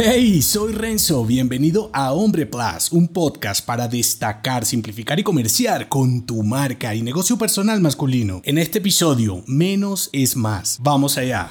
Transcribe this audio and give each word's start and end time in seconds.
Hey, 0.00 0.42
soy 0.42 0.74
Renzo, 0.74 1.24
bienvenido 1.24 1.90
a 1.92 2.12
Hombre 2.12 2.46
Plus, 2.46 2.92
un 2.92 3.08
podcast 3.08 3.66
para 3.66 3.88
destacar, 3.88 4.64
simplificar 4.64 5.18
y 5.18 5.24
comerciar 5.24 5.88
con 5.88 6.24
tu 6.24 6.44
marca 6.44 6.94
y 6.94 7.02
negocio 7.02 7.36
personal 7.36 7.80
masculino. 7.80 8.40
En 8.44 8.58
este 8.58 8.78
episodio, 8.78 9.42
menos 9.48 10.08
es 10.12 10.36
más. 10.36 10.78
Vamos 10.80 11.18
allá. 11.18 11.48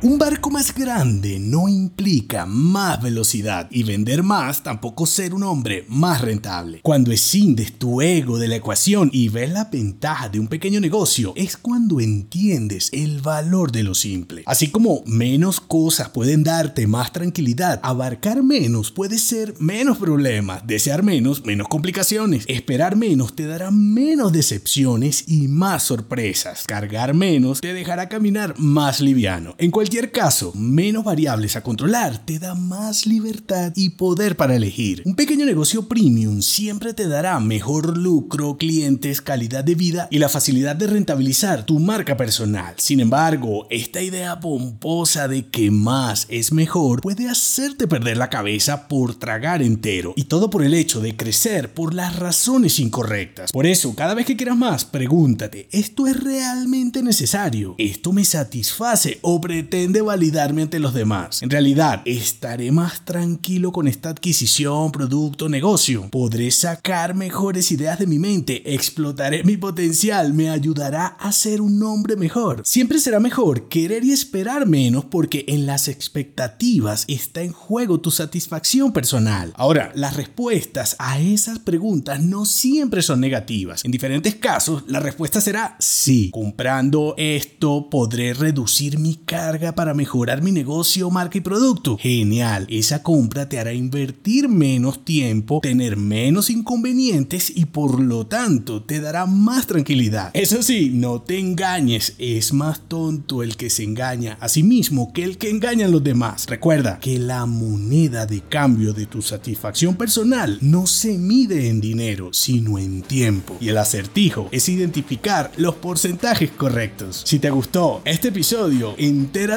Un 0.00 0.16
barco 0.16 0.48
más 0.48 0.72
grande 0.72 1.40
no 1.40 1.68
implica 1.68 2.46
más 2.46 3.02
velocidad 3.02 3.66
y 3.68 3.82
vender 3.82 4.22
más 4.22 4.62
tampoco 4.62 5.06
ser 5.06 5.34
un 5.34 5.42
hombre 5.42 5.86
más 5.88 6.20
rentable. 6.20 6.78
Cuando 6.84 7.10
escindes 7.10 7.80
tu 7.80 8.00
ego 8.00 8.38
de 8.38 8.46
la 8.46 8.54
ecuación 8.54 9.10
y 9.12 9.28
ves 9.28 9.50
la 9.50 9.64
ventaja 9.64 10.28
de 10.28 10.38
un 10.38 10.46
pequeño 10.46 10.78
negocio, 10.78 11.32
es 11.34 11.56
cuando 11.56 11.98
entiendes 11.98 12.90
el 12.92 13.20
valor 13.22 13.72
de 13.72 13.82
lo 13.82 13.92
simple. 13.92 14.44
Así 14.46 14.68
como 14.68 15.02
menos 15.04 15.60
cosas 15.60 16.10
pueden 16.10 16.44
darte 16.44 16.86
más 16.86 17.12
tranquilidad, 17.12 17.80
abarcar 17.82 18.44
menos 18.44 18.92
puede 18.92 19.18
ser 19.18 19.54
menos 19.58 19.98
problemas, 19.98 20.64
desear 20.64 21.02
menos, 21.02 21.44
menos 21.44 21.66
complicaciones, 21.66 22.44
esperar 22.46 22.94
menos 22.94 23.34
te 23.34 23.46
dará 23.48 23.72
menos 23.72 24.32
decepciones 24.32 25.24
y 25.26 25.48
más 25.48 25.82
sorpresas, 25.82 26.62
cargar 26.68 27.14
menos 27.14 27.60
te 27.60 27.74
dejará 27.74 28.08
caminar 28.08 28.54
más 28.58 29.00
liviano. 29.00 29.56
En 29.58 29.72
caso, 30.12 30.52
menos 30.54 31.04
variables 31.04 31.56
a 31.56 31.62
controlar 31.62 32.18
te 32.24 32.38
da 32.38 32.54
más 32.54 33.06
libertad 33.06 33.72
y 33.74 33.90
poder 33.90 34.36
para 34.36 34.54
elegir. 34.54 35.02
Un 35.06 35.14
pequeño 35.14 35.46
negocio 35.46 35.88
premium 35.88 36.42
siempre 36.42 36.92
te 36.92 37.08
dará 37.08 37.40
mejor 37.40 37.96
lucro, 37.96 38.58
clientes, 38.58 39.20
calidad 39.20 39.64
de 39.64 39.74
vida 39.74 40.08
y 40.10 40.18
la 40.18 40.28
facilidad 40.28 40.76
de 40.76 40.88
rentabilizar 40.88 41.64
tu 41.64 41.78
marca 41.78 42.16
personal. 42.16 42.74
Sin 42.76 43.00
embargo, 43.00 43.66
esta 43.70 44.02
idea 44.02 44.40
pomposa 44.40 45.26
de 45.26 45.46
que 45.46 45.70
más 45.70 46.26
es 46.28 46.52
mejor 46.52 47.00
puede 47.00 47.28
hacerte 47.28 47.88
perder 47.88 48.18
la 48.18 48.30
cabeza 48.30 48.88
por 48.88 49.14
tragar 49.14 49.62
entero 49.62 50.12
y 50.16 50.24
todo 50.24 50.50
por 50.50 50.62
el 50.62 50.74
hecho 50.74 51.00
de 51.00 51.16
crecer 51.16 51.72
por 51.72 51.94
las 51.94 52.16
razones 52.16 52.78
incorrectas. 52.78 53.52
Por 53.52 53.66
eso, 53.66 53.94
cada 53.94 54.14
vez 54.14 54.26
que 54.26 54.36
quieras 54.36 54.56
más, 54.56 54.84
pregúntate, 54.84 55.68
¿esto 55.72 56.06
es 56.06 56.22
realmente 56.22 57.02
necesario? 57.02 57.74
¿Esto 57.78 58.12
me 58.12 58.24
satisface 58.24 59.18
o 59.22 59.40
pretende 59.40 59.77
de 59.86 60.02
validarme 60.02 60.62
ante 60.62 60.80
los 60.80 60.92
demás. 60.92 61.42
En 61.42 61.50
realidad, 61.50 62.02
estaré 62.04 62.72
más 62.72 63.04
tranquilo 63.04 63.70
con 63.70 63.86
esta 63.86 64.08
adquisición, 64.08 64.90
producto, 64.90 65.48
negocio. 65.48 66.08
Podré 66.10 66.50
sacar 66.50 67.14
mejores 67.14 67.70
ideas 67.70 68.00
de 68.00 68.06
mi 68.06 68.18
mente, 68.18 68.74
explotaré 68.74 69.44
mi 69.44 69.56
potencial, 69.56 70.34
me 70.34 70.50
ayudará 70.50 71.06
a 71.06 71.30
ser 71.30 71.60
un 71.60 71.80
hombre 71.82 72.16
mejor. 72.16 72.62
Siempre 72.64 72.98
será 72.98 73.20
mejor 73.20 73.68
querer 73.68 74.04
y 74.04 74.10
esperar 74.12 74.66
menos 74.66 75.04
porque 75.04 75.44
en 75.46 75.66
las 75.66 75.86
expectativas 75.86 77.04
está 77.06 77.42
en 77.42 77.52
juego 77.52 78.00
tu 78.00 78.10
satisfacción 78.10 78.92
personal. 78.92 79.52
Ahora, 79.54 79.92
las 79.94 80.16
respuestas 80.16 80.96
a 80.98 81.20
esas 81.20 81.60
preguntas 81.60 82.20
no 82.20 82.44
siempre 82.44 83.02
son 83.02 83.20
negativas. 83.20 83.84
En 83.84 83.92
diferentes 83.92 84.34
casos, 84.34 84.84
la 84.88 84.98
respuesta 85.00 85.40
será 85.40 85.76
sí. 85.78 86.30
Comprando 86.32 87.14
esto 87.16 87.88
podré 87.90 88.34
reducir 88.34 88.98
mi 88.98 89.14
carga 89.16 89.67
para 89.74 89.94
mejorar 89.94 90.42
mi 90.42 90.52
negocio, 90.52 91.10
marca 91.10 91.38
y 91.38 91.40
producto. 91.40 91.96
Genial, 91.98 92.66
esa 92.70 93.02
compra 93.02 93.48
te 93.48 93.58
hará 93.58 93.72
invertir 93.72 94.48
menos 94.48 95.04
tiempo, 95.04 95.60
tener 95.62 95.96
menos 95.96 96.50
inconvenientes 96.50 97.52
y 97.54 97.66
por 97.66 98.00
lo 98.00 98.26
tanto 98.26 98.82
te 98.82 99.00
dará 99.00 99.26
más 99.26 99.66
tranquilidad. 99.66 100.30
Eso 100.34 100.62
sí, 100.62 100.90
no 100.92 101.20
te 101.22 101.38
engañes, 101.38 102.14
es 102.18 102.52
más 102.52 102.80
tonto 102.88 103.42
el 103.42 103.56
que 103.56 103.70
se 103.70 103.84
engaña 103.84 104.36
a 104.40 104.48
sí 104.48 104.62
mismo 104.62 105.12
que 105.12 105.24
el 105.24 105.38
que 105.38 105.50
engaña 105.50 105.86
a 105.86 105.90
los 105.90 106.02
demás. 106.02 106.46
Recuerda 106.46 106.98
que 107.00 107.18
la 107.18 107.46
moneda 107.46 108.26
de 108.26 108.40
cambio 108.40 108.92
de 108.92 109.06
tu 109.06 109.22
satisfacción 109.22 109.96
personal 109.96 110.58
no 110.60 110.86
se 110.86 111.18
mide 111.18 111.68
en 111.68 111.80
dinero, 111.80 112.30
sino 112.32 112.78
en 112.78 113.02
tiempo. 113.02 113.56
Y 113.60 113.68
el 113.68 113.78
acertijo 113.78 114.48
es 114.50 114.68
identificar 114.68 115.50
los 115.56 115.76
porcentajes 115.76 116.50
correctos. 116.50 117.22
Si 117.24 117.38
te 117.38 117.50
gustó 117.50 118.02
este 118.04 118.28
episodio, 118.28 118.94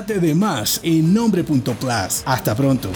entérate 0.01 0.19
de 0.19 0.35
más 0.35 0.79
en 0.83 1.13
nombre.plus. 1.13 2.23
Hasta 2.25 2.55
pronto. 2.55 2.89